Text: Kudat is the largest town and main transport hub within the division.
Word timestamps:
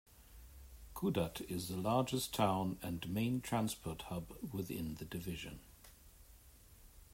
Kudat 0.95 1.41
is 1.41 1.67
the 1.67 1.77
largest 1.77 2.33
town 2.33 2.79
and 2.81 3.07
main 3.07 3.39
transport 3.39 4.01
hub 4.07 4.33
within 4.51 4.95
the 4.95 5.05
division. 5.05 5.59